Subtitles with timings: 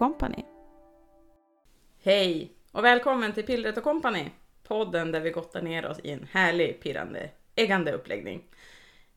[0.00, 0.44] Company.
[2.02, 4.30] Hej och välkommen till Pillret och Company,
[4.62, 8.44] podden där vi gottar ner oss i en härlig, pirrande, äggande uppläggning.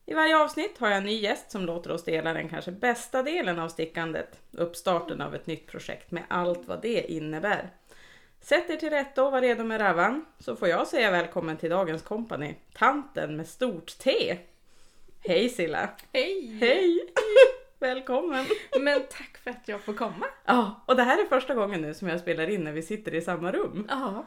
[0.06, 3.22] I varje avsnitt har jag en ny gäst som låter oss dela den kanske bästa
[3.22, 7.70] delen av stickandet, uppstarten av ett nytt projekt med allt vad det innebär.
[8.40, 11.70] Sätt er till rätta och var redo med ravan, så får jag säga välkommen till
[11.70, 14.38] dagens kompani, tanten med stort T.
[15.20, 15.88] Hej Silla!
[16.12, 16.58] Hej!
[16.60, 17.00] Hej!
[17.84, 18.44] Välkommen!
[18.80, 20.26] Men tack för att jag får komma.
[20.44, 23.14] Ja, och det här är första gången nu som jag spelar in när vi sitter
[23.14, 23.86] i samma rum.
[23.88, 24.26] Ja.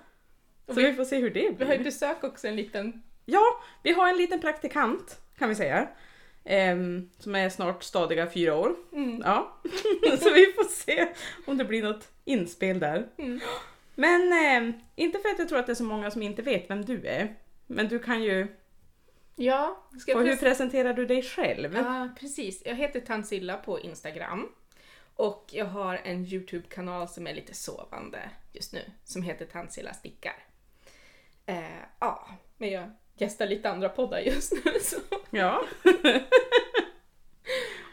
[0.67, 1.85] Så vi, vi får se hur det vi har ju blir.
[1.85, 3.03] besök också, en liten...
[3.25, 3.43] Ja,
[3.83, 5.87] vi har en liten praktikant kan vi säga.
[6.45, 8.75] Ehm, som är snart stadiga fyra år.
[8.93, 9.21] Mm.
[9.25, 9.57] Ja,
[10.19, 11.07] så vi får se
[11.45, 13.07] om det blir något inspel där.
[13.17, 13.39] Mm.
[13.95, 16.69] Men ehm, inte för att jag tror att det är så många som inte vet
[16.69, 17.35] vem du är.
[17.67, 18.47] Men du kan ju,
[19.39, 21.75] Ja, ska och hur pres- presenterar du dig själv?
[21.75, 22.61] Ja, precis.
[22.65, 24.49] Jag heter Tansilla på Instagram.
[25.15, 30.35] Och jag har en YouTube-kanal som är lite sovande just nu, som heter Tansilla stickar.
[31.45, 31.63] Eh,
[31.99, 32.27] ja,
[32.57, 34.97] men jag gästar lite andra poddar just nu så...
[35.29, 35.63] Ja.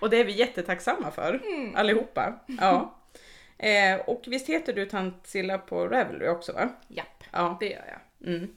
[0.00, 1.74] och det är vi jättetacksamma för, Mm.
[1.76, 2.40] allihopa.
[2.60, 2.94] Ja.
[3.58, 6.68] Eh, och visst heter du Tant Silla på Ravelry också va?
[6.88, 7.56] Japp, Ja.
[7.60, 7.84] det gör
[8.20, 8.28] jag.
[8.34, 8.54] Mm.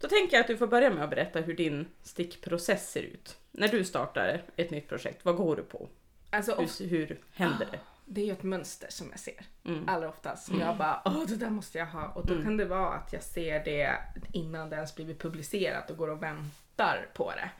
[0.00, 3.36] Då tänker jag att du får börja med att berätta hur din stickprocess ser ut.
[3.52, 5.88] När du startar ett nytt projekt, vad går du på?
[6.30, 7.78] Alltså, Hur, hur händer det?
[8.04, 9.46] det är ju ett mönster som jag ser.
[9.64, 9.88] Mm.
[9.88, 12.44] allra oftast som jag bara åh det där måste jag ha och då Mm.
[12.44, 13.96] kan det vara att jag ser det
[14.32, 17.50] innan det ens blivit publicerat och går och väntar på det.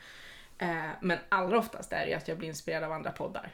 [0.67, 3.51] Eh, men allra oftast är det ju att jag blir inspirerad av andra poddar.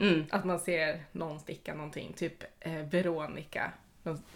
[0.00, 0.24] Mm.
[0.30, 3.72] Att man ser någon sticka någonting, typ eh, Veronica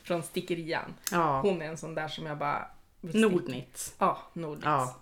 [0.02, 0.94] från- Stickerian.
[1.12, 1.40] Ja.
[1.40, 2.68] Hon är en sån där som jag bara.
[3.00, 3.94] Nordnitz.
[3.98, 4.64] Ja, Nordnitz.
[4.64, 4.96] Ja.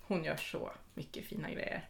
[0.00, 1.88] Hon gör så mycket fina grejer.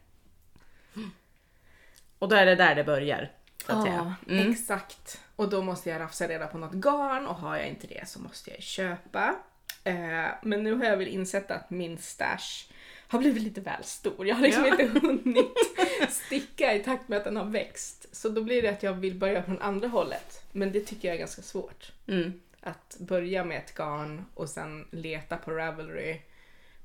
[2.18, 3.32] Och då är det där det börjar.
[3.66, 4.14] Så säga.
[4.28, 4.52] Mm.
[4.52, 5.20] exakt.
[5.36, 8.20] Och då måste jag rafsa reda på något garn och har jag inte det så
[8.20, 9.36] måste jag köpa.
[9.84, 12.70] Eh, men nu har jag väl insett att min stash
[13.08, 14.26] har blivit lite väl stor.
[14.26, 14.70] Jag har liksom Ja.
[14.82, 15.54] inte hunnit
[16.08, 18.06] sticka i takt med att den har växt.
[18.16, 20.42] Så då blir det att jag vill börja från andra hållet.
[20.52, 21.92] Men det tycker jag är ganska svårt.
[22.06, 22.40] Mm.
[22.68, 26.20] Att börja med ett garn och sen leta på Ravelry.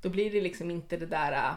[0.01, 1.53] Då blir det liksom inte det där äh,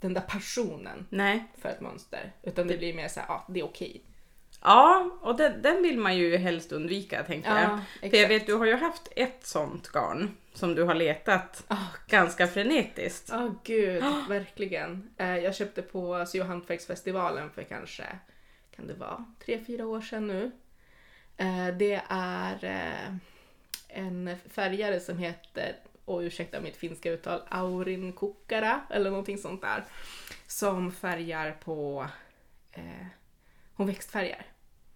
[0.00, 1.44] den där passionen Nej.
[1.58, 2.32] för ett mönster.
[2.42, 4.02] Utan det blir mer så här, ja det är okej.
[4.62, 7.62] Ja, och den, den vill man ju helst undvika tänker jag.
[7.62, 8.30] Ja, För jag exakt.
[8.30, 13.28] vet, du har ju haft ett sånt garn som du har letat Ah, ganska frenetiskt.
[13.32, 15.10] Ja, gud, verkligen.
[15.16, 18.04] Eh, jag köpte på Sy och hantverksfestivalen för kanske,
[18.76, 20.50] kan det vara, tre, fyra år sedan nu.
[21.38, 23.14] Eh, det är eh,
[23.88, 29.84] en färgare som heter, och ursäkta mitt finska uttal, Aurin Kukkara eller någonting sånt där.
[30.46, 32.06] Som färgar på,
[32.72, 33.06] eh,
[33.74, 34.46] hon växtfärgar.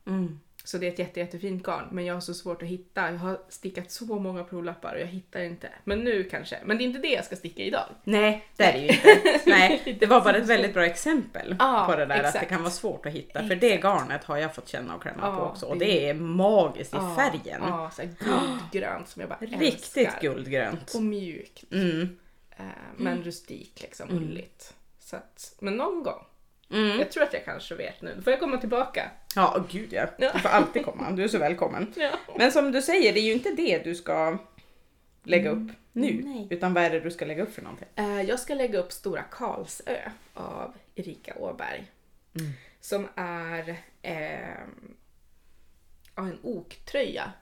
[0.06, 0.41] Mm.
[0.64, 3.10] Så det är ett jätte, jättefint garn, men jag har så svårt att hitta.
[3.10, 5.68] Jag har stickat så många provlappar och jag hittar inte.
[5.84, 6.58] Men nu kanske.
[6.64, 7.84] Men det är inte det jag ska sticka idag.
[8.04, 9.40] Nej, det är det ju inte.
[9.50, 12.48] Nej, det var bara ett väldigt bra exempel Ja, på det där att det exakt.
[12.48, 13.48] kan vara svårt att hitta.
[13.48, 16.14] För det garnet har jag fått känna och klämma på Ja, också och det- är
[16.14, 17.60] magiskt i Ja, färgen.
[17.62, 20.20] Ja, här guldgrönt som jag bara Riktigt älskar.
[20.20, 20.94] guldgrönt.
[20.94, 21.64] Och mjukt.
[21.72, 22.18] Mm.
[22.56, 22.64] Eh,
[22.96, 24.22] men rustik liksom, Mm.
[24.22, 24.74] ulligt.
[25.00, 26.24] Så att, men någon gång.
[26.70, 26.98] Mm.
[26.98, 28.12] Jag tror att jag kanske vet nu.
[28.16, 29.10] Då får jag komma tillbaka.
[29.37, 30.06] Ja, åh, gud ja.
[30.19, 31.10] Du får alltid komma.
[31.10, 31.93] Du är så välkommen.
[31.97, 32.10] Ja.
[32.38, 34.38] Men som du säger, det är ju inte det du ska
[35.22, 36.22] lägga upp nu.
[36.25, 36.47] Nej.
[36.50, 37.88] Utan vad är det du ska lägga upp för någonting?
[37.97, 39.97] Eh, jag ska lägga upp Stora Karlsö
[40.34, 41.91] av Erika Åberg.
[42.38, 42.53] Mm.
[42.81, 43.69] Som är
[44.03, 44.59] eh,
[46.16, 47.32] en oktröja.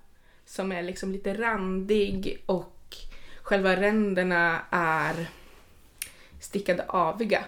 [0.44, 2.96] Som är liksom lite randig och
[3.42, 5.30] själva ränderna är
[6.40, 7.44] stickade aviga.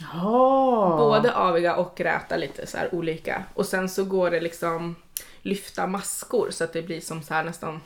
[0.00, 0.96] Ja.
[0.98, 3.44] Både aviga och räta lite så här olika.
[3.54, 4.96] Och sen så går det liksom
[5.42, 7.80] lyfta maskor så att det blir som så här nästan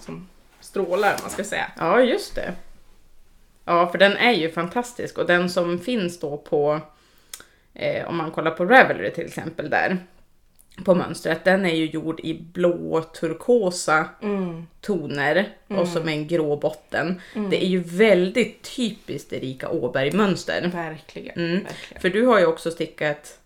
[0.00, 0.28] som
[0.60, 1.70] strålar man ska säga.
[1.78, 2.54] Ja, just det.
[3.64, 6.80] Ja, för den är ju fantastisk och den som finns då på,
[7.74, 9.98] eh, om man kollar på Ravelry till exempel där,
[10.84, 14.08] på mönstret, den är ju gjord i blå turkosa
[14.80, 17.20] toner och som en grå botten.
[17.50, 20.70] Det är ju väldigt typiskt Erika Åberg-mönster.
[20.74, 21.36] Verkligen.
[21.38, 21.64] Mm.
[21.64, 22.00] verkligen.
[22.00, 23.38] För du har ju också stickat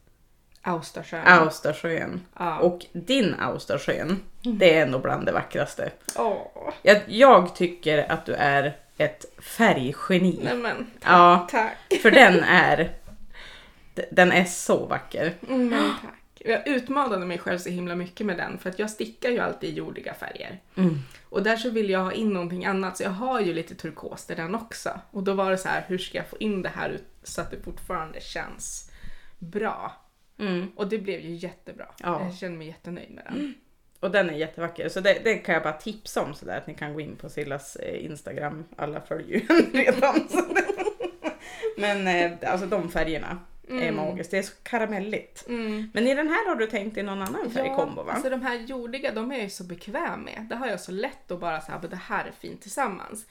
[0.62, 1.22] Austersjön.
[1.26, 2.20] Austersjön.
[2.38, 2.58] Ja.
[2.58, 5.90] Och din Austersjön, det är ändå bland det vackraste.
[6.16, 10.40] Åh, Jag, jag tycker att du är ett färggeni.
[10.44, 11.76] nej men Ja, tack.
[12.02, 12.90] för den är...
[14.10, 15.32] Den är så vacker.
[15.48, 15.70] Mm,
[16.02, 16.14] tack.
[16.44, 19.70] Jag utmanade mig själv så himla mycket med den för att jag stickar ju alltid
[19.70, 20.60] i jordiga färger.
[20.76, 20.98] Mm.
[21.28, 24.30] Och där så vill jag ha in någonting annat så jag har ju lite turkos
[24.30, 25.00] i den också.
[25.10, 27.50] Och då var det så här, hur ska jag få in det här så att
[27.50, 28.90] det fortfarande känns
[29.38, 29.92] bra?
[30.38, 30.72] Mm.
[30.76, 31.86] Och det blev ju jättebra.
[31.98, 32.24] Ja.
[32.24, 33.54] Jag känner mig jättenöjd med den.
[34.00, 34.88] Och den är jättevacker.
[34.88, 37.28] Så det, det kan jag bara tipsa om sådär att ni kan gå in på
[37.28, 38.64] Sillas eh, Instagram.
[38.76, 40.28] Alla följer ju redan.
[41.76, 43.38] Men eh, alltså de färgerna
[43.68, 43.96] är Mm.
[43.96, 44.30] magiskt.
[44.30, 45.48] Det är så karamelligt.
[45.48, 45.90] Mm.
[45.94, 48.12] Men i den här har du tänkt i någon annan färgkombo va?
[48.12, 50.46] alltså de här jordiga, de är jag ju så bekväm med.
[50.48, 53.26] Det har jag så lätt att bara säga, det här är fint tillsammans.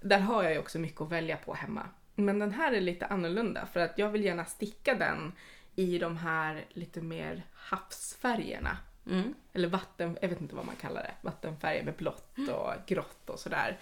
[0.00, 1.82] Där har jag ju också mycket att välja på hemma.
[2.14, 5.32] Men den här är lite annorlunda för att jag vill gärna sticka den
[5.76, 8.76] i de här lite mer havsfärgerna.
[9.10, 9.34] Mm.
[9.52, 11.14] Eller vatten, jag vet inte vad man kallar det.
[11.22, 13.78] Vattenfärger med blått och grått och sådär.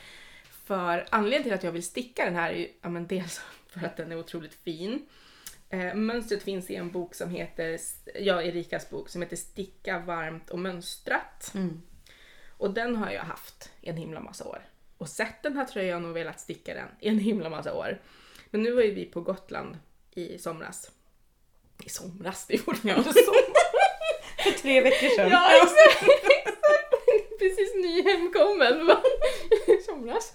[0.64, 3.86] För anledningen till att jag vill sticka den här är ju ja, men dels för
[3.86, 5.06] att den är otroligt fin.
[5.70, 7.80] Eh, mönstret finns i en bok som heter,
[8.14, 11.52] ja Erikas bok, som heter Sticka varmt och mönstrat.
[11.54, 11.82] Mm.
[12.58, 14.62] Och den har jag haft en himla massa år.
[14.98, 18.00] Och sett den här tröjan och velat sticka den i en himla massa år.
[18.50, 19.78] Men nu var ju vi på Gotland
[20.14, 20.90] i somras.
[21.84, 23.58] I somras, det är fortfarande sommar.
[24.42, 25.30] För tre veckor sedan.
[25.30, 26.02] Ja, exakt!
[26.02, 27.38] exakt.
[27.38, 29.02] Precis nyhemkommen va?
[29.86, 30.34] somras.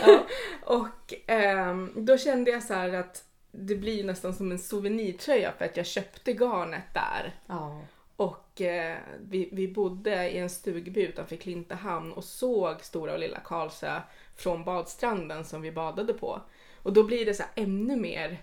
[0.00, 0.26] Ja.
[0.62, 5.64] Och ehm, då kände jag så här att det blir nästan som en souvenirtröja för
[5.64, 7.34] att jag köpte garnet där.
[7.46, 7.80] Ja.
[8.16, 13.40] Och eh, vi, vi bodde i en stugby utanför Klintehamn och såg Stora och Lilla
[13.40, 14.00] Karlsö
[14.36, 16.40] från badstranden som vi badade på.
[16.82, 18.42] Och då blir det så här ännu mer...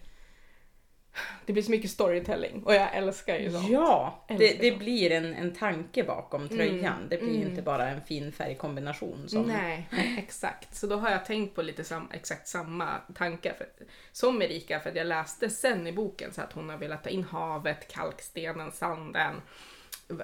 [1.46, 3.70] Det blir så mycket storytelling och jag älskar ju sånt.
[3.70, 4.80] Ja, det, det sånt.
[4.80, 6.96] blir en, en tanke bakom tröjan.
[6.98, 7.50] Mm, Det blir mm.
[7.50, 9.30] inte bara en fin färgkombination.
[9.30, 9.42] Som...
[9.42, 9.88] Nej,
[10.18, 10.76] exakt.
[10.76, 13.68] Så då har jag tänkt på lite sam, exakt samma tankar för,
[14.12, 17.10] som Erika för att jag läste sen i boken så att hon har velat ta
[17.10, 19.36] in havet, kalkstenen, sanden,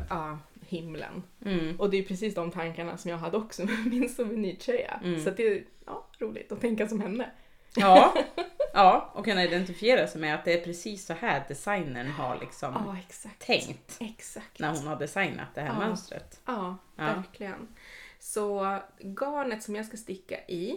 [0.10, 1.24] ja, himlen.
[1.46, 1.80] Mm.
[1.80, 5.00] Och det är precis de tankarna som jag hade också med min souvenirtröja.
[5.04, 5.24] Mm.
[5.24, 7.32] Så det är ja, roligt att tänka som henne.
[7.76, 8.14] Ja,
[8.76, 12.74] ja, och kunna identifiera sig med att det är precis så här designern har liksom
[12.88, 13.40] Ja, exakt.
[13.46, 14.60] tänkt Exakt.
[14.60, 15.80] när hon har designat det här Ja.
[15.80, 16.42] mönstret.
[16.46, 17.04] Ja, Ja.
[17.06, 17.68] verkligen.
[18.20, 20.76] Så garnet som jag ska sticka i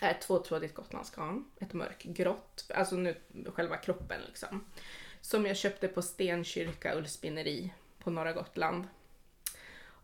[0.00, 1.44] är ett tvåtrådigt gotlandsgarn.
[1.60, 3.16] Ett mörkgrått, alltså nu
[3.54, 4.64] själva kroppen liksom.
[5.20, 8.84] Som jag köpte på Stenkyrka ullspinneri på norra Gotland.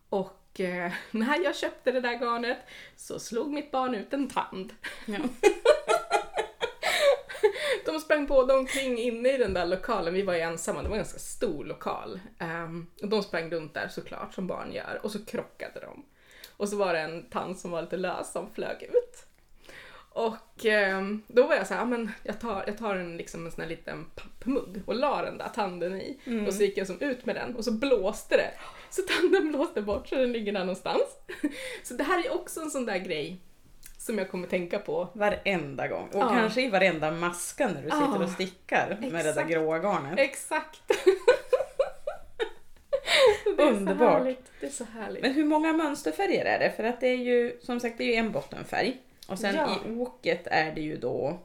[0.09, 2.57] Och eh, när jag köpte det där garnet
[2.95, 4.73] så slog mitt barn ut en tand.
[5.05, 5.17] Ja.
[7.85, 10.95] De sprang både omkring inne i den där lokalen, vi var ju ensamma, det var
[10.95, 12.19] en ganska stor lokal.
[12.39, 16.05] Ehm, och de sprang runt där såklart, som barn gör, och så krockade de.
[16.57, 19.25] Och så var det en tand som var lite lös som flög ut.
[20.13, 23.45] Och ehm, då var jag så här, "Ja, men jag tar, jag tar en, liksom
[23.45, 26.19] en sån här liten pappmugg och la den där tanden i.
[26.25, 26.47] Mm.
[26.47, 28.51] Och så gick jag som ut med den och så blåste det.
[28.89, 31.03] Så tanden blåste bort så den ligger där någonstans.
[31.83, 33.41] Så det här är också en sån där grej
[34.01, 36.07] som jag kommer tänka på Varenda gång.
[36.13, 36.29] Och Ja.
[36.29, 39.49] kanske i varenda maska när du sitter Ja, och stickar med det där exakt.
[39.49, 40.19] gråa garnet.
[40.19, 40.81] Exakt.
[43.57, 43.99] det är Underbart.
[44.13, 44.51] Så härligt.
[44.59, 45.21] Det är så härligt.
[45.21, 46.71] Men hur många mönsterfärger är det?
[46.71, 48.97] För att det är ju som sagt det är ju en bottenfärg.
[49.27, 49.77] Och sen Ja.
[49.87, 51.39] i oket är det ju då...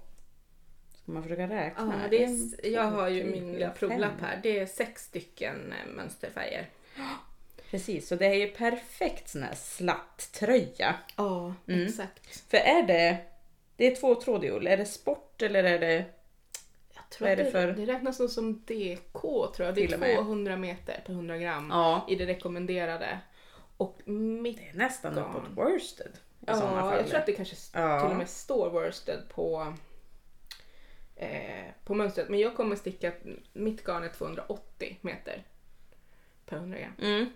[1.02, 1.94] Ska man försöka räkna?
[2.02, 4.40] Ja, det är, jag har ju min lilla provlapp här.
[4.42, 6.66] Det är sex stycken eh, mönsterfärger.
[7.70, 10.94] Precis, så det är ju perfekt sån här slatt-tröja.
[11.16, 11.86] Ja, Mm.
[11.86, 12.50] exakt.
[12.50, 13.18] För är det...
[13.76, 14.66] Det är tvåtrådig ull.
[14.66, 16.04] Är det sport eller är det...
[16.94, 19.20] Jag tror är det, det för- det räknas nog som DK
[19.56, 19.74] tror jag.
[19.74, 22.06] Det är 200 meter per 100 gram Ja.
[22.10, 23.18] i det rekommenderade.
[23.76, 24.56] Och mitt...
[24.58, 26.12] Det är nästan uppåt worsted.
[26.40, 26.96] I sådana Ja, fall.
[26.96, 28.00] jag tror att det kanske Ja.
[28.00, 29.74] till och med står worsted på,
[31.16, 32.28] eh, på mönstret.
[32.28, 33.12] Men jag kommer sticka,
[33.52, 35.42] mitt garn är 280 meter
[36.46, 36.92] per 100 gram.
[37.02, 37.26] Mm.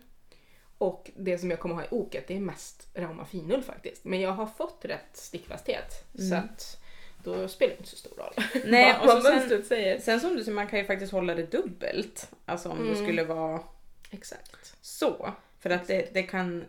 [0.80, 4.04] Och det som jag kommer ha i oket det är mest Rauma finull faktiskt.
[4.04, 6.04] Men jag har fått rätt stickfasthet.
[6.28, 6.80] Så att
[7.24, 8.70] då spelar det inte så stor roll Mm.
[8.70, 9.98] Nej, och så sen, säger.
[10.00, 12.30] sen som du säger, man kan ju faktiskt hålla det dubbelt.
[12.44, 13.04] Alltså om det Mm.
[13.04, 13.62] skulle vara
[14.10, 14.74] Exakt.
[14.80, 15.32] så.
[15.60, 16.64] För att det, det kan...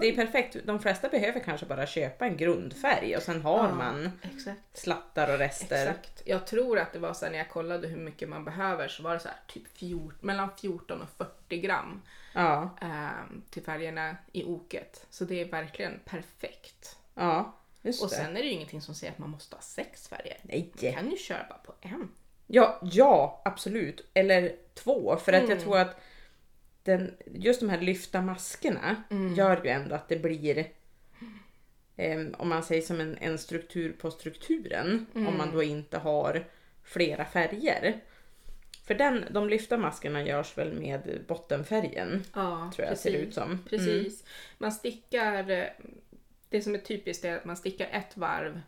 [0.00, 0.56] Det är perfekt.
[0.64, 3.74] De flesta behöver kanske bara köpa en grundfärg och sen har Ja.
[3.74, 4.60] man Exakt.
[4.78, 5.86] slattar och rester.
[5.86, 6.22] Exakt.
[6.24, 9.02] Jag tror att det var så här, när jag kollade hur mycket man behöver så
[9.02, 12.02] var det så här, typ 14, mellan 14 och 40 gram
[12.42, 15.06] Ja, ehm, till färgerna i oket.
[15.10, 16.96] Så det är verkligen perfekt.
[17.14, 18.14] ja, just Och det.
[18.16, 20.36] sen är det ju ingenting som säger att man måste ha sex färger.
[20.42, 20.70] Nej.
[20.82, 22.08] Man kan ju köra bara på en.
[22.46, 24.08] Ja, ja, absolut.
[24.14, 25.16] Eller två.
[25.16, 25.64] För att jag Mm.
[25.64, 26.00] tror att
[26.82, 29.34] den, just de här lyfta maskerna Mm.
[29.34, 30.66] gör ju ändå att det blir
[31.96, 35.06] em, om man säger som en, en struktur på strukturen.
[35.14, 35.26] Mm.
[35.28, 36.44] Om man då inte har
[36.82, 38.00] flera färger.
[38.88, 42.24] För den, de lyfta maskerna görs väl med bottenfärgen.
[42.34, 43.42] Ja, Tror jag ser ut som.
[43.50, 43.64] Mm.
[43.64, 44.24] Precis.
[44.58, 45.66] Man stickar, eh,
[46.48, 48.60] det som är typiskt är att man stickar ett varv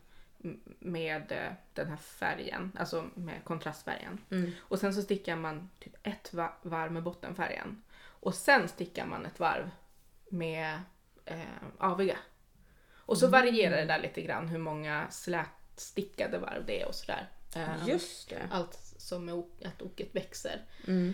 [0.78, 4.18] med eh, den här färgen, alltså med kontrastfärgen.
[4.30, 4.50] Mm.
[4.60, 7.82] Och sen så stickar man typ ett va- varv med bottenfärgen.
[8.02, 9.70] Och sen stickar man ett varv
[10.28, 10.80] med
[11.24, 11.40] eh,
[11.78, 12.16] aviga.
[12.94, 17.28] Och så varierar det där lite grann hur många slätstickade varv det är och sådär.
[17.56, 18.48] Eh, Just det.
[18.50, 20.60] Allt som är att oket växer.
[20.86, 21.12] Mm.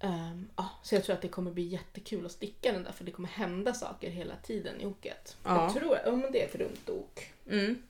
[0.00, 3.04] Ehm, ja, så jag tror att det kommer bli jättekul att sticka den där för
[3.04, 5.36] det kommer hända saker hela tiden i oket.
[5.44, 5.62] Ja.
[5.64, 7.32] Jag tror, ja men det är ett runt ok.
[7.50, 7.82] Mm.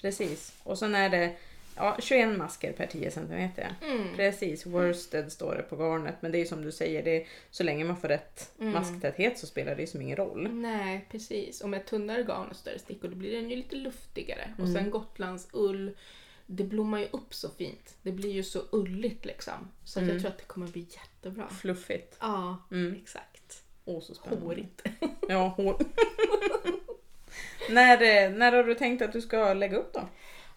[0.00, 0.54] Precis.
[0.62, 1.36] Och sen är det
[1.76, 3.50] ja, 21 masker per 10 cm.
[3.82, 4.16] Mm.
[4.16, 6.14] Precis, worsted står det på garnet.
[6.20, 8.72] Men det är som du säger, det är, så länge man får rätt Mm.
[8.72, 10.48] masktäthet så spelar det ju som ingen roll.
[10.52, 11.60] Nej, precis.
[11.60, 14.54] Och med tunnare garn och större stickor då blir den ju lite luftigare.
[14.58, 14.74] Och Mm.
[14.74, 15.96] sen Gotlands ull,
[16.56, 17.94] det blommar ju upp så fint.
[18.02, 19.54] Det blir ju så ulligt liksom.
[19.84, 20.10] Så Mm.
[20.12, 21.48] jag tror att det kommer bli jättebra.
[21.48, 22.16] Fluffigt.
[22.20, 22.94] Ja, Mm.
[23.02, 23.62] exakt.
[23.84, 24.46] Åh, så spännande.
[24.46, 24.82] Hårigt.
[25.28, 25.76] Ja, hår.
[27.70, 30.00] när, eh, när har du tänkt att du ska lägga upp då?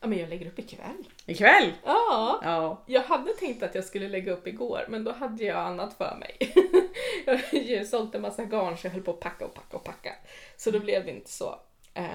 [0.02, 1.04] Ja, men jag lägger upp ikväll.
[1.25, 1.74] Ikväll?
[1.86, 2.40] Ja.
[2.44, 2.84] Ja.
[2.86, 6.16] Jag hade tänkt att jag skulle lägga upp igår, men då hade jag annat för
[6.20, 6.38] mig.
[7.25, 9.78] jag har ju sålt en massa garn så jag höll på att packa och packa
[9.78, 10.16] och packa.
[10.58, 11.60] Så då blev det inte så.
[11.98, 12.06] Eh,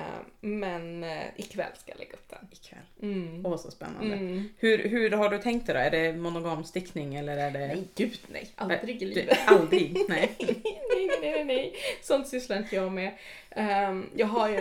[0.41, 2.49] Men eh, ikväll ska jag lägga upp den.
[2.53, 2.83] Ikväll.
[3.03, 3.47] Mm.
[3.47, 4.15] Åh, så spännande.
[4.15, 4.49] Mm.
[4.59, 5.81] Hur, hur har du tänkt dig då?
[5.81, 7.59] Är det monogamstickning eller är det...
[7.59, 8.51] Nej, gud nej.
[8.57, 9.39] Aldrig i livet.
[9.47, 9.97] Aldrig?
[10.09, 10.37] Nej.
[10.39, 11.75] nej, nej, nej, nej, nej.
[12.03, 13.13] Sånt sysslar inte jag med.
[13.51, 14.55] Ehm, jag har ju...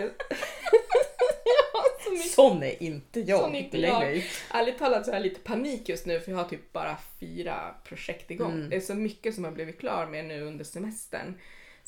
[1.44, 2.30] jag har så mycket...
[2.30, 3.40] Sån är inte jag.
[3.40, 4.24] Sån är inte jag.
[4.50, 7.74] Ärligt talat så har jag lite panik just nu för jag har typ bara fyra
[7.84, 8.52] projekt igång.
[8.52, 8.70] Mm.
[8.70, 11.34] Det är så mycket som jag blivit klar med nu under semestern.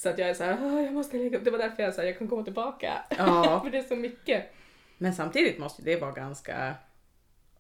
[0.03, 1.45] Så att jag är så här, "Åh, jag måste lägga upp.
[1.45, 3.05] Det var därför jag sa jag kan komma tillbaka.
[3.19, 3.61] Ja.
[3.65, 4.53] för det är så mycket.
[4.99, 6.75] Men samtidigt måste det vara ganska...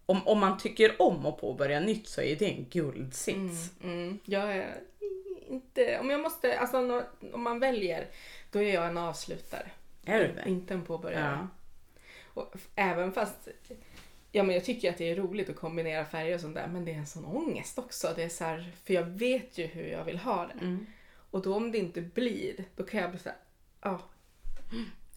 [0.06, 3.70] Om, om man tycker om att påbörja nytt så är det en guldsits.
[3.82, 4.18] Mm, mm.
[4.25, 4.80] Jag är
[5.49, 8.06] inte, om jag måste, alltså om man väljer,
[8.50, 9.70] då är jag en avslutare.
[10.04, 10.50] Är du det?
[10.50, 11.38] Inte en påbörjare.
[11.40, 11.49] Ja.
[12.25, 13.49] Och även fast
[14.32, 16.84] Ja men jag tycker att det är roligt att kombinera färger och sånt där men
[16.84, 18.12] det är en sån ångest också.
[18.16, 20.64] Det är så här, för jag vet ju hur jag vill ha det.
[20.64, 20.87] Mm.
[21.33, 23.39] Och då om det inte blir, då kan jag bli såhär,
[23.83, 24.01] ja,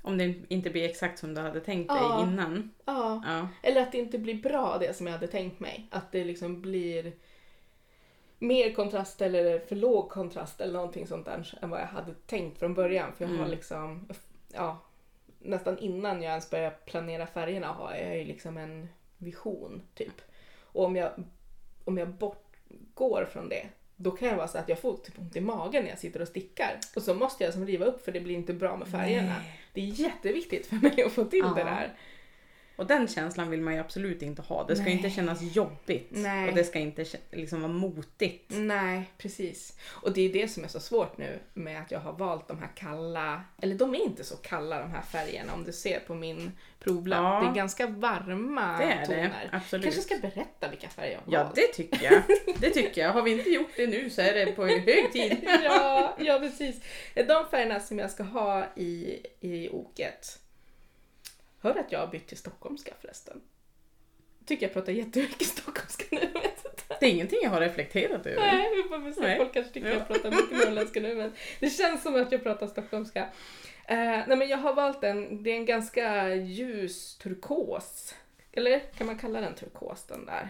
[0.02, 2.24] Om det inte blir exakt som du hade tänkt dig Ja.
[2.24, 2.72] innan.
[2.86, 3.22] ja.
[3.26, 3.48] Ja.
[3.64, 5.88] Eller att det inte blir bra det som jag hade tänkt mig.
[5.92, 7.14] Att det liksom blir
[8.40, 12.58] mer kontrast eller för låg kontrast eller någonting sånt där än vad jag hade tänkt
[12.60, 13.14] från början.
[13.14, 13.50] För jag har Mm.
[13.52, 14.08] liksom,
[14.54, 14.80] ja,
[15.40, 20.22] nästan innan jag ens börjar planera färgerna har jag ju liksom en vision typ.
[20.62, 21.12] Och om jag,
[21.86, 25.36] om jag bortgår från det då kan jag vara så att jag får typ ont
[25.36, 26.80] i magen när jag sitter och stickar.
[26.96, 29.36] Och så måste jag som riva upp för det blir inte bra med färgerna.
[29.40, 29.60] Nej.
[29.74, 31.54] Det är jätteviktigt för mig att få till Ja.
[31.56, 31.94] det där.
[32.76, 34.64] Och den känslan vill man ju absolut inte ha.
[34.64, 34.94] Det ska Nej.
[34.94, 36.08] inte kännas jobbigt.
[36.12, 36.50] Nej.
[36.50, 38.46] Och det ska inte liksom vara motigt.
[38.50, 39.78] Nej, precis.
[39.90, 42.60] Och det är det som är så svårt nu med att jag har valt de
[42.60, 46.14] här kalla, eller de är inte så kalla de här färgerna om du ser på
[46.16, 47.20] min provlapp.
[47.24, 47.42] Ja.
[47.42, 49.22] Det är ganska varma Det är toner.
[49.52, 49.58] det.
[49.58, 49.84] Absolut.
[49.84, 51.56] kanske ska berätta vilka färger jag har Ja, valt.
[51.56, 52.22] det tycker jag.
[52.60, 53.14] Det tycker jag.
[53.14, 55.38] Har vi inte gjort det nu så är det på hög tid.
[55.64, 56.76] ja, ja, precis.
[57.16, 60.40] De färgerna som jag ska ha i, i oket.
[61.66, 63.42] Hör att jag har bytt till stockholmska förresten?
[64.46, 66.20] Tycker jag pratar jättemycket stockholmska nu.
[66.20, 66.98] Vet inte.
[67.00, 68.42] Det är ingenting jag har reflekterat över.
[68.42, 69.38] Nej, vi får se.
[69.38, 69.94] Folk kanske tycker Ja.
[69.96, 73.20] jag pratar mycket norrländska nu men det känns som att jag pratar stockholmska.
[73.86, 78.16] Eh, nej men jag har valt en, det är en ganska ljus turkos.
[78.52, 80.50] Eller kan man kalla den turkos den där?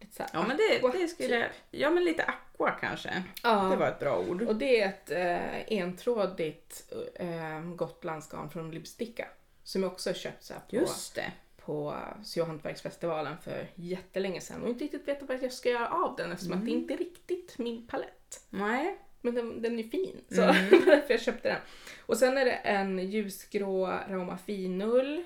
[0.00, 1.48] Lite Ja men det, det skulle jag...
[1.70, 3.22] Ja men lite aqua kanske.
[3.42, 3.62] Ja.
[3.70, 4.42] Det var ett bra ord.
[4.42, 9.26] Och det är ett eh, entrådigt eh, gotlandsgarn från Libsticka.
[9.64, 11.32] Som jag också har köpt så på, Just det.
[11.64, 16.32] på Syhantverksfestivalen för jättelänge sedan och inte riktigt vet vad jag ska göra av den
[16.32, 18.44] eftersom att det inte är riktigt min palett.
[18.50, 18.98] Nej.
[19.20, 20.70] Men den, den är fin, så Mm.
[20.86, 21.58] därför jag köpte den.
[22.06, 25.24] Och sen är det en ljusgrå Rauma finull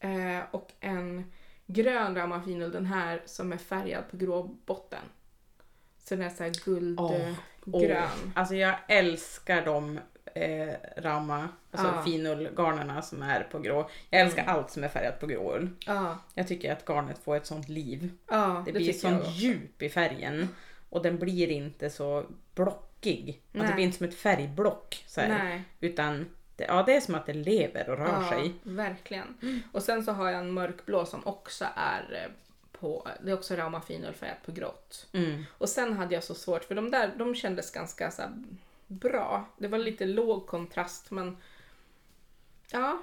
[0.00, 1.32] eh, och en
[1.66, 5.02] grön Rauma finull, den här som är färgad på grå botten.
[5.98, 7.32] Så den är såhär guldgrön.
[7.66, 10.00] Åh, Alltså jag älskar de
[10.34, 12.02] eh, Rama, alltså Ja.
[12.04, 13.90] finullgarnerna som är på grå.
[14.10, 14.54] Jag älskar Mm.
[14.54, 15.68] allt som är färgat på grå ull.
[15.86, 18.10] Ja, Jag tycker att garnet får ett sånt liv.
[18.30, 20.48] ja, Det, det blir tycker sånt djup i färgen.
[20.90, 23.42] Och den blir inte så blockig.
[23.52, 23.66] Nej.
[23.68, 25.04] det blir inte som ett färgblock.
[25.06, 25.20] Så
[25.80, 26.26] utan
[26.56, 28.52] det, ja, det är som att det lever och rör sig.
[28.62, 29.62] verkligen.
[29.72, 32.30] Och sen så har jag en mörkblå som också är eh,
[32.80, 35.06] på, det är också Rauma finull färgat på grått.
[35.12, 35.44] Mm.
[35.58, 38.30] Och sen hade jag så svårt, för de där de kändes ganska så här,
[39.00, 39.48] bra.
[39.58, 41.36] Det var lite låg kontrast men
[42.70, 43.02] ja,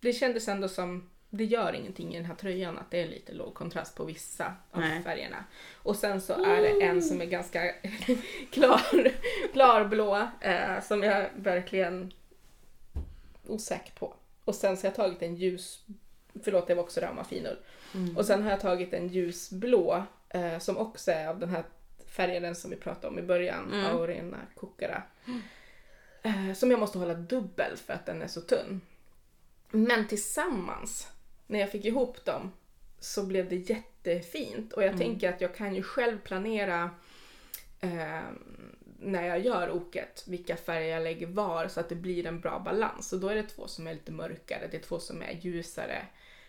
[0.00, 3.32] det kändes ändå som det gör ingenting i den här tröjan att det är lite
[3.32, 5.02] låg kontrast på vissa av Nej.
[5.02, 5.44] färgerna.
[5.74, 7.72] Och sen så är det en som är ganska
[8.50, 9.12] klar,
[9.52, 12.12] klarblå eh, som jag verkligen
[13.46, 14.14] osäker på.
[14.44, 15.84] Och sen så har jag tagit en ljus
[16.44, 17.56] Förlåt, det var också ramafinull.
[17.94, 18.16] Mm.
[18.16, 21.64] Och sen har jag tagit en ljusblå eh, som också är av den här
[22.16, 23.86] färgen som vi pratade om i början, Mm.
[23.96, 25.02] Aurena Kukara.
[26.22, 28.80] Eh, som jag måste hålla dubbel för att den är så tunn.
[29.70, 31.08] Men tillsammans,
[31.46, 32.52] när jag fick ihop dem,
[32.98, 34.72] så blev det jättefint.
[34.72, 34.98] Och jag Mm.
[35.00, 36.90] tänker att jag kan ju själv planera
[37.80, 38.20] eh,
[39.00, 42.58] när jag gör oket, vilka färger jag lägger var så att det blir en bra
[42.58, 43.08] balans.
[43.08, 46.06] Så då är det två som är lite mörkare, det är två som är ljusare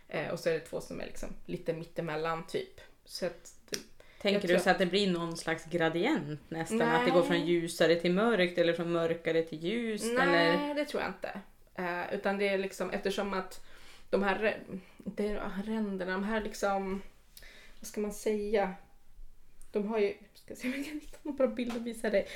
[0.07, 2.81] eh, och så är det två som är liksom lite mittemellan typ.
[3.05, 3.56] Så att
[4.21, 6.77] Tänker jag du tror- så att det blir någon slags gradient nästan?
[6.77, 6.87] Nej.
[6.87, 10.05] Att det går från ljusare till mörkt eller från mörkare till ljust?
[10.17, 10.75] nej, Eller?
[10.75, 11.41] det tror jag inte.
[11.75, 13.65] Eh, utan det är liksom eftersom att
[14.09, 14.57] de här,
[15.05, 17.01] inte ränderna, de här liksom,
[17.79, 18.73] vad ska man säga?
[19.71, 20.13] De har ju,
[20.47, 22.27] ska se om jag kan hitta några bra bild och visa dig.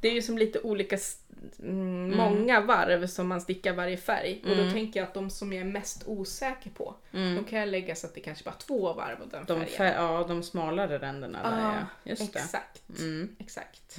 [0.00, 1.20] Det är ju som lite olika, s-
[1.58, 4.40] mm, många varv som man stickar varje färg.
[4.44, 4.72] Och då Mm.
[4.72, 7.34] tänker jag att de som jag är mest osäker på, Mm.
[7.36, 9.54] de kan jag lägga så att det kanske bara är två varv av den De,
[9.60, 9.76] färgen.
[9.76, 12.10] fär, ja, de smalare ränderna där Ja, ja.
[12.10, 12.38] Just det.
[12.38, 12.82] Exakt.
[13.00, 13.36] Mm.
[13.38, 13.98] Exakt.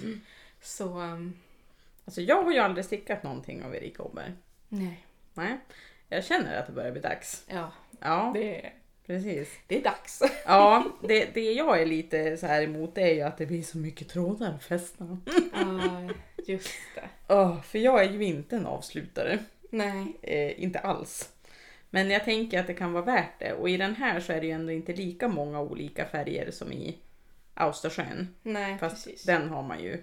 [0.61, 1.33] Så, um,
[2.05, 4.31] Alltså jag har ju aldrig stickat någonting av Erika Åberg.
[4.69, 5.05] nej.
[5.33, 5.57] Nej.
[6.09, 7.43] Jag känner att det börjar bli dags.
[7.47, 8.71] Ja, Ja, det,
[9.07, 9.49] precis.
[9.67, 10.21] det är dags.
[10.45, 13.63] Ja, det, det jag är lite så här emot det är ju att det blir
[13.63, 15.17] så mycket trådar att fästa.
[15.53, 16.09] Ja,
[16.45, 17.33] just det.
[17.33, 19.39] Åh, för jag är ju inte en avslutare.
[19.69, 20.17] Nej.
[20.21, 21.29] Eh, inte alls.
[21.89, 23.53] Men jag tänker att det kan vara värt det.
[23.53, 26.71] Och i den här så är det ju ändå inte lika många olika färger som
[26.73, 26.97] i
[27.53, 28.35] Austersjön.
[28.43, 29.23] Nej, Fast precis.
[29.23, 30.01] den har man ju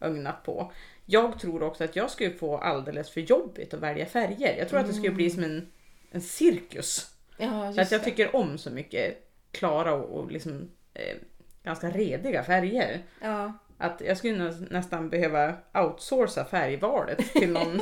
[0.00, 0.72] ögnat på.
[1.06, 4.56] Jag tror också att jag skulle få alldeles för jobbigt att välja färger.
[4.58, 5.72] Jag tror att det skulle bli som en,
[6.10, 7.11] en cirkus.
[7.42, 8.04] Ja, just att jag det.
[8.04, 11.16] tycker om så mycket klara och, och liksom, eh,
[11.62, 13.02] ganska rediga färger.
[13.20, 13.52] Ja.
[13.78, 17.80] Att jag skulle nä- nästan behöva outsourca färgvalet till någon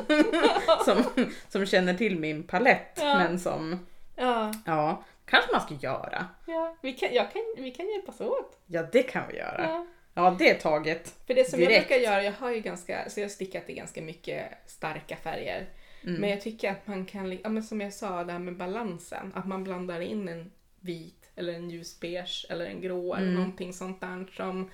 [0.84, 1.04] som,
[1.48, 2.98] som känner till min palett.
[3.00, 3.18] Ja.
[3.18, 4.52] Men som, Ja.
[4.66, 6.26] ja, kanske man ska göra.
[6.46, 6.76] ja.
[6.82, 8.58] Vi, kan, jag kan, vi kan hjälpas åt.
[8.66, 9.62] Ja, det kan vi göra.
[9.68, 9.87] Ja.
[10.14, 11.14] Ja, det är taget.
[11.26, 11.88] För det som jag Direkt.
[11.88, 15.66] brukar göra, jag har ju ganska, så jag har stickat i ganska mycket starka färger.
[16.04, 16.20] Mm.
[16.20, 19.32] Men jag tycker att man kan, ja men som jag sa, det här med balansen.
[19.34, 23.34] Att man blandar in en vit eller en ljusbeige eller en grå eller Mm.
[23.40, 24.70] någonting sånt där som,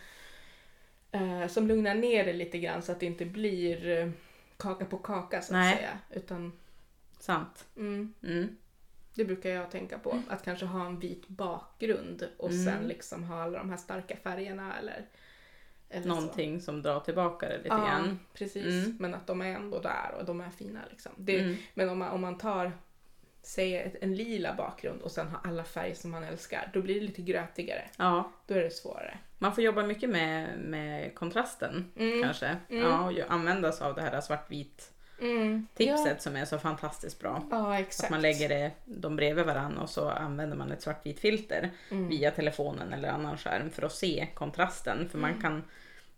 [1.13, 4.11] eh, som lugnar ner det lite grann så att det inte blir eh,
[4.57, 5.77] kaka på kaka så att Nej.
[5.77, 5.99] säga.
[6.11, 6.53] Utan,
[7.19, 7.67] Sant.
[7.77, 8.57] mm, Mm.
[9.15, 10.23] det brukar jag tänka på.
[10.29, 12.65] Att kanske ha en vit bakgrund och Mm.
[12.65, 15.07] sen liksom ha alla de här starka färgerna eller,
[15.91, 16.09] eller så.
[16.09, 18.19] Någonting som drar tillbaka det lite Ja, grann.
[18.35, 18.85] precis.
[18.85, 18.97] Mm.
[19.01, 20.81] Men att de är ändå där och de är fina.
[20.91, 21.13] Liksom.
[21.17, 21.57] Det, Mm.
[21.75, 22.73] Men om man, om man tar
[23.43, 27.01] säg en lila bakgrund och sen har alla färger som man älskar, då blir det
[27.07, 27.89] lite grötigare.
[27.97, 29.19] Ja, Då är det svårare.
[29.39, 32.23] man får jobba mycket med, med kontrasten Mm.
[32.23, 32.57] kanske.
[32.69, 32.83] Mm.
[32.83, 35.67] Ja, och använda sig av det här svartvit Mm.
[35.75, 37.43] tipset som är så fantastiskt bra.
[37.51, 41.21] Ja, ja Att man lägger det, dem bredvid varandra och så använder man ett svartvitt
[41.21, 42.09] filter Mm.
[42.09, 45.09] via telefonen eller annan skärm för att se kontrasten.
[45.09, 45.31] För Mm.
[45.33, 45.65] man kan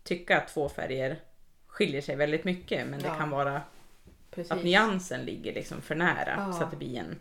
[0.03, 1.19] tycka att två färger
[1.67, 3.61] skiljer sig väldigt mycket men det Ja, kan vara
[4.31, 4.51] Precis.
[4.51, 6.53] att nyansen ligger liksom för nära Ja.
[6.53, 7.19] så att det blir en,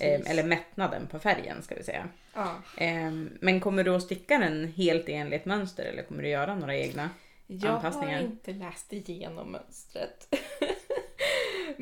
[0.00, 2.08] eh, eller mättnaden på färgen ska vi säga.
[2.34, 2.54] ja.
[2.76, 6.76] Eh, men kommer du att sticka den helt enligt mönster eller kommer du göra några
[6.76, 7.10] egna?
[7.46, 10.34] Jag har inte läst igenom mönstret.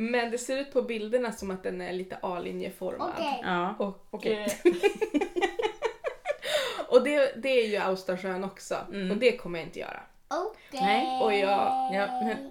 [0.01, 3.11] Men det ser ut på bilderna som att den är lite A-linjeformad.
[3.17, 3.41] Okej.
[3.45, 4.47] Ja, Och, Okej.
[4.65, 4.73] eh,
[6.89, 8.77] och det, det är ju Austersjön också.
[8.93, 9.11] Mm.
[9.11, 10.01] Och det kommer jag inte göra.
[10.29, 10.81] Okej.
[10.83, 12.51] Nej, och jag- ja, men-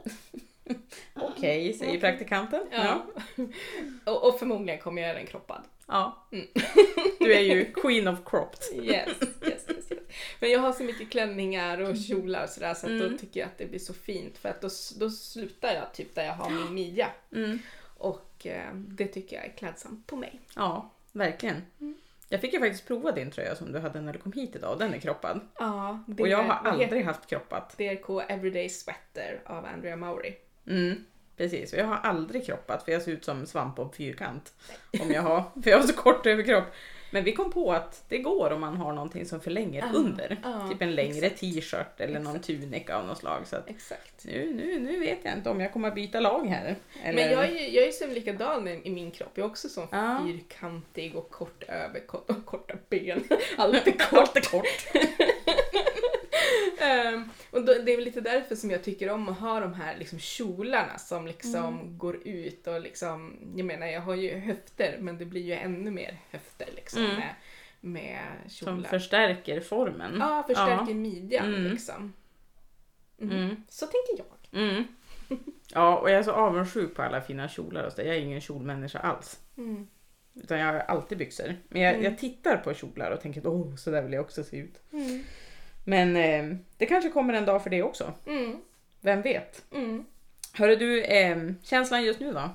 [1.14, 2.62] okej säger praktikanten.
[2.72, 3.06] Ja.
[4.06, 5.62] Och, och förmodligen kommer jag göra den kroppad.
[5.88, 6.28] Ja.
[6.32, 6.48] Mm.
[7.20, 8.60] Du är ju queen of cropped.
[8.84, 9.08] Yes,
[9.42, 10.00] yes, yes, yes.
[10.40, 13.12] Men jag har så mycket klänningar och kjolar och sådär så att Mm.
[13.12, 14.38] då tycker jag att det blir så fint.
[14.38, 14.70] För att då,
[15.00, 17.08] då slutar jag typ där jag har min midja.
[17.36, 17.60] Mm.
[17.98, 20.40] Och eh, det tycker jag är klädsamt på mig.
[20.56, 21.62] Ja, verkligen.
[21.80, 21.96] Mm.
[22.30, 24.80] Jag fick ju faktiskt prova din tröja som du hade när du kom hit idag.
[24.80, 25.40] Den är kroppad.
[25.60, 27.78] Ja, Och jag har aldrig haft kroppat.
[27.78, 30.34] DRK Everyday Sweater av Andrea Maury.
[30.68, 31.06] Mm,
[31.38, 34.54] precis, och jag har aldrig kroppat för jag ser ut som svampbob fyrkant.
[35.02, 36.64] Om jag har, för jag har så kort överkropp.
[37.12, 40.38] Men vi kom på att det går om man har någonting som förlänger Ah, under.
[40.44, 42.46] ah, typ en längre t-shirt eller någon Exakt.
[42.48, 43.42] tunika av något slag.
[43.48, 44.26] Så Exakt.
[44.26, 46.76] nu, nu, nu vet jag inte om jag kommer att byta lag här.
[47.04, 47.24] Eller...
[47.24, 49.32] Men jag är ju jag är som likadan i min kropp.
[49.34, 49.88] Jag är också så
[50.26, 53.24] fyrkantig och kort överkropp och korta ben.
[53.58, 54.52] Alltid kort.
[54.52, 54.88] kort.
[57.88, 60.20] Och det är väl lite därför som jag tycker om att ha de här liksom
[60.20, 61.98] kjolarna som liksom Mm.
[61.98, 65.92] går ut och liksom, jag menar jag har ju höfter men det blir ju ännu
[65.92, 67.16] mer höfter liksom Mm.
[67.16, 67.36] med,
[67.80, 68.90] med Som kjolar.
[68.90, 70.16] förstärker formen.
[70.20, 70.94] Ja, förstärker Ja.
[70.94, 71.72] midjan Mm.
[71.72, 72.14] liksom.
[73.22, 73.38] Mm.
[73.38, 73.64] Mm.
[73.70, 74.62] Så tänker jag.
[74.62, 74.84] Mm.
[75.74, 78.08] Ja, och jag är så avundsjuk på alla fina kjolar hos dig.
[78.08, 79.40] Jag är ingen kjolmänniska alls.
[80.34, 81.56] Utan jag har alltid byxor.
[81.70, 84.58] Men jag, jag tittar på kjolar och tänker åh, så där vill jag också se
[84.58, 84.82] ut.
[85.90, 88.14] Men eh, det kanske kommer en dag för det också.
[88.26, 88.62] Mm.
[89.02, 89.64] Vem vet?
[89.74, 90.06] Mm.
[90.54, 92.50] Hörru du, eh, känslan just nu då?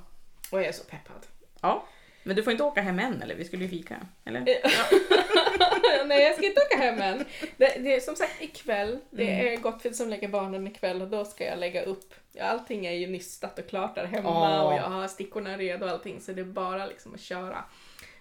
[0.50, 1.26] Och jag är så peppad.
[1.60, 1.86] Ja.
[2.22, 3.34] Men du får inte åka hem än eller?
[3.34, 3.96] Vi skulle ju fika.
[4.24, 4.40] Eller?
[6.06, 7.24] Nej, jag ska inte åka hem än.
[7.56, 8.98] Det, det är som sagt ikväll.
[9.10, 9.52] Det Mm.
[9.52, 12.14] är Gottfrid som lägger barnen ikväll och då ska jag lägga upp.
[12.32, 14.62] Ja, allting är ju nystat och klart där hemma Ja.
[14.62, 17.64] och jag har stickorna redo och allting så det är bara liksom att köra.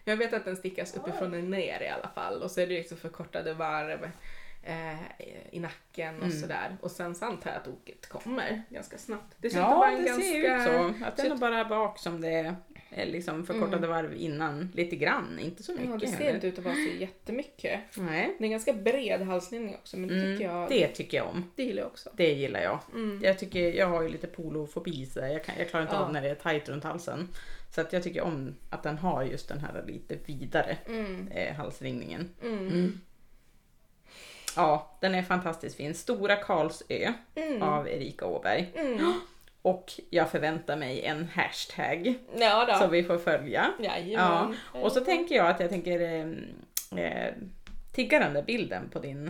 [0.05, 2.73] Jag vet att den stickas uppifrån och ner i alla fall och så är det
[2.73, 4.09] liksom förkortade varv eh,
[5.51, 6.37] i nacken och Mm.
[6.41, 6.77] sådär.
[6.81, 9.35] Och sen så antar jag att oket kommer ganska snabbt.
[9.37, 10.23] Det ser Ja, vara en det ganska...
[10.25, 10.63] ser ut
[10.99, 11.05] så.
[11.05, 12.55] Att det är bara bak som det
[12.89, 13.89] är liksom förkortade Mm.
[13.89, 14.69] varv innan.
[14.73, 16.33] Lite grann, inte så mycket Ja, det ser heller.
[16.35, 17.79] inte ut att vara så jättemycket.
[17.97, 18.35] Nej.
[18.37, 21.27] Det är en ganska bred halslinning också men det Mm, tycker jag, det tycker jag
[21.27, 21.51] om.
[21.55, 22.09] det gillar jag också.
[22.13, 22.79] Det gillar jag.
[22.93, 23.21] Mm.
[23.23, 26.01] Jag, tycker, jag har ju lite polofobi så jag, kan, jag klarar inte Ja.
[26.01, 27.27] av när det är tajt runt halsen.
[27.75, 31.27] Så att jag tycker om att den har just den här lite vidare Mm.
[31.27, 32.29] eh, halsringningen.
[34.57, 34.69] Mm.
[34.69, 35.93] Ja, den är fantastiskt fin.
[35.95, 37.61] Stora Karlsö Mm.
[37.63, 38.71] av Erika Åberg.
[38.75, 39.13] Mm.
[39.61, 43.73] Och jag förväntar mig en hashtag Ja som vi får följa.
[43.79, 44.57] Jajamän.
[44.71, 47.33] Och så tänker jag att jag tänker eh, eh,
[47.93, 49.27] tigga den där bilden på din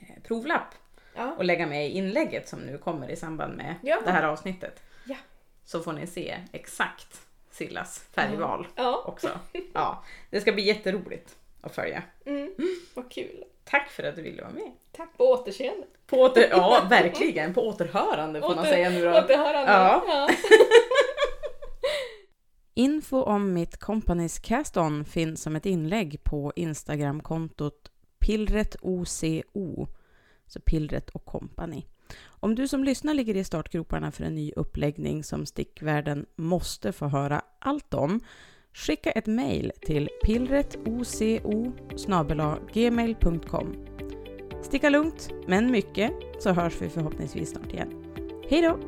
[0.00, 0.74] eh, provlapp
[1.14, 1.34] Ja.
[1.38, 4.00] och lägga med i inlägget som nu kommer i samband med Ja.
[4.04, 4.82] det här avsnittet.
[5.04, 5.16] Ja.
[5.64, 7.20] Så får ni se exakt
[7.50, 9.02] Sillas färgval Ja.
[9.06, 9.30] också.
[9.72, 12.02] Ja, det ska bli jätteroligt att följa.
[12.26, 12.54] Mm.
[12.94, 13.44] Vad kul.
[13.70, 14.72] Tack för att du ville vara med.
[14.92, 15.16] Tack.
[15.16, 15.86] På återseende.
[16.06, 17.54] På åter, ja, verkligen.
[17.54, 19.10] På återhörande får man Åter- säga nu då.
[19.10, 19.72] Återhörande.
[19.72, 20.04] Ja.
[20.06, 20.28] Ja.
[22.74, 29.86] Info om mitt Companys Cast-On finns som ett inlägg på Instagramkontot pillretoco,
[30.46, 31.82] så Pillret och Company.
[32.26, 37.06] Om du som lyssnar ligger i startgroparna för en ny uppläggning som stickvärlden måste få
[37.06, 38.20] höra allt om,
[38.72, 41.72] Skicka ett mejl till pillretoco
[42.72, 43.76] gmail.com.
[44.62, 48.04] Sticka lugnt, men mycket, så hörs vi förhoppningsvis snart igen.
[48.50, 48.78] Hej då!